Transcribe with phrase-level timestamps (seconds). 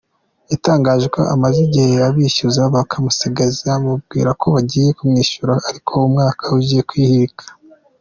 [0.51, 7.45] Yatangaje ko amaze igihe abishyuza bakamusiragiza bamubwira ko bagiye kumwishyura ariko umwaka ugiye kwihirika.